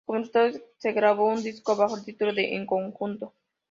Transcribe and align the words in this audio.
Como 0.03 0.17
resultado 0.17 0.57
se 0.79 0.93
grabó 0.93 1.29
un 1.29 1.43
disco 1.43 1.75
bajo 1.75 1.95
el 1.95 2.03
título 2.03 2.33
de 2.33 2.55
"En 2.55 2.65
Conjunto". 2.65 3.35